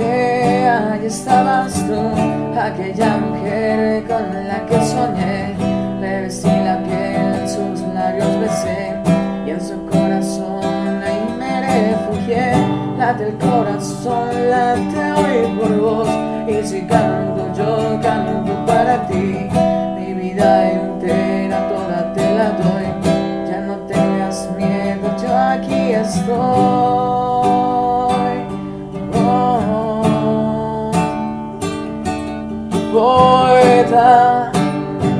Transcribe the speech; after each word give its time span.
Desperté, 0.00 0.68
ahí 0.68 1.06
estabas 1.06 1.74
tú, 1.86 2.58
aquella 2.58 3.18
mujer 3.18 4.04
con 4.06 4.48
la 4.48 4.64
que 4.66 4.80
soñé. 4.84 5.54
Le 6.00 6.22
vestí 6.22 6.48
la 6.48 6.78
piel, 6.82 7.48
sus 7.48 7.80
labios 7.94 8.40
besé, 8.40 8.94
y 9.46 9.50
en 9.50 9.60
su 9.60 9.84
corazón 9.86 11.02
ahí 11.02 11.36
me 11.38 11.60
refugié. 11.60 12.52
Late 12.98 13.28
el 13.28 13.36
corazón, 13.38 14.50
late 14.50 15.12
hoy 15.12 15.58
por 15.58 15.80
vos, 15.80 16.08
y 16.48 16.66
si 16.66 16.82
canto 16.86 17.52
yo, 17.54 18.00
canto 18.00 18.66
para 18.66 19.06
ti. 19.06 19.48
Mi 19.98 20.14
vida 20.14 20.70
entera, 20.70 21.68
toda 21.68 22.12
te 22.14 22.34
la 22.34 22.50
doy. 22.52 22.86
Ya 23.50 23.60
no 23.60 23.76
tengas 23.86 24.48
miedo, 24.56 25.14
yo 25.22 25.36
aquí 25.36 25.92
estoy. 25.92 27.19
Poeta, 33.00 34.52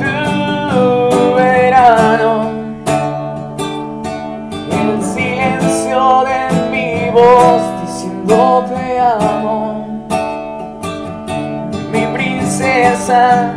tu 0.00 1.34
verano, 1.34 2.32
el 4.70 4.90
silencio 5.02 6.00
de 6.28 6.40
mi 6.70 6.90
voz 7.10 7.62
diciendo 7.82 8.38
te 8.68 8.84
amo, 9.00 9.58
mi 11.90 12.04
princesa, 12.12 13.54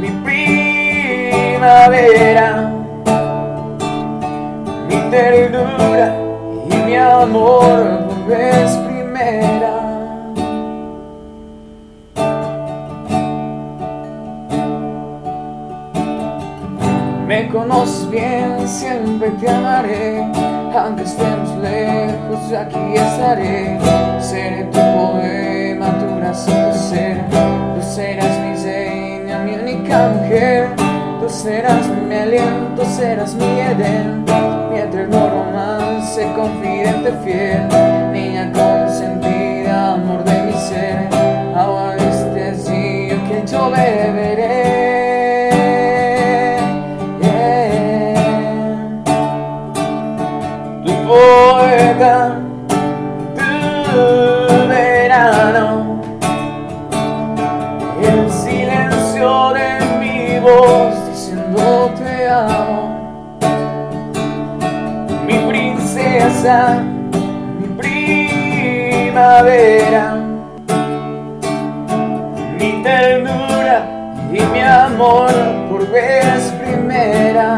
mi 0.00 0.10
primavera, 0.26 2.21
Me 17.32 17.48
conoces 17.48 18.10
bien, 18.10 18.68
siempre 18.68 19.30
te 19.40 19.48
amaré, 19.48 20.22
aunque 20.76 21.04
estemos 21.04 21.56
lejos, 21.62 22.52
aquí 22.52 22.94
estaré. 22.94 23.78
Seré 24.20 24.64
tu 24.64 24.78
poema, 24.78 25.98
tu 25.98 26.20
de 26.20 26.74
ser. 26.74 27.24
Tú 27.30 27.80
serás 27.80 28.38
mi 28.38 28.54
seña, 28.54 29.38
mi 29.38 29.54
única 29.54 30.10
mujer. 30.10 30.76
Tú 30.76 31.30
serás 31.30 31.88
mi 32.06 32.14
aliento, 32.16 32.84
serás 32.84 33.34
mi 33.34 33.60
edén, 33.60 34.26
mi 34.70 34.80
eterno 34.80 35.30
romance, 35.30 36.30
confidente 36.36 37.12
fiel, 37.24 37.66
niña 38.12 38.52
consentida, 38.52 39.94
amor 39.94 40.22
de 40.24 40.42
mi 40.42 40.52
ser. 40.52 41.08
Agua 41.56 41.96
este 41.96 42.50
río 42.68 43.16
que 43.26 43.42
yo 43.50 43.70
beberé. 43.70 44.41
Tu 52.02 52.10
verano, 54.68 56.00
el 58.02 58.28
silencio 58.28 59.52
de 59.54 59.68
mi 60.00 60.40
voz 60.40 60.94
diciendo 61.08 61.92
te 61.96 62.28
amo, 62.28 63.38
mi 65.26 65.38
princesa, 65.48 66.82
mi 67.60 67.68
primavera, 69.02 70.04
mi 72.58 72.82
ternura 72.82 73.78
y 74.32 74.40
mi 74.52 74.60
amor 74.60 75.32
por 75.70 75.88
vez 75.92 76.52
primera. 76.60 77.48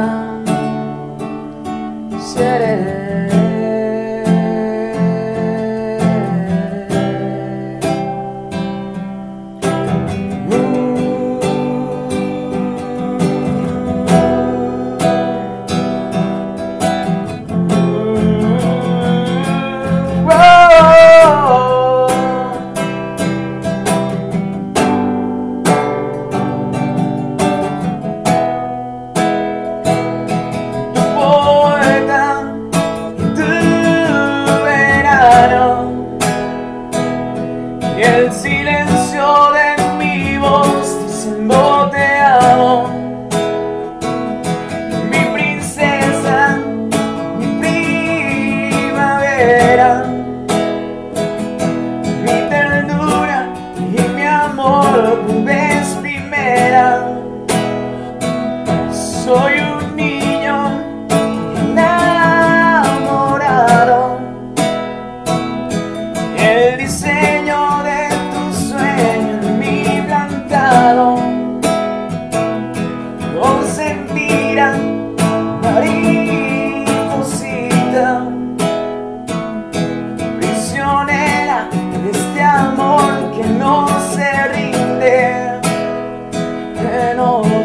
Seré. 2.20 2.73
El 38.14 38.32
silencio 38.32 39.52
de 39.52 39.76
mi 39.98 40.38
voz 40.38 41.04
diciendo 41.04 41.90
te 41.90 42.20
amo, 42.20 42.88
mi 45.10 45.22
princesa, 45.34 46.58
mi 47.38 47.46
primavera, 48.80 50.04
mi 52.22 52.36
ternura 52.48 53.48
y 53.76 54.00
mi 54.14 54.26
amor 54.26 55.20
por 55.26 55.44
vez 55.44 55.86
primera. 56.00 56.93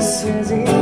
Susie. 0.01 0.78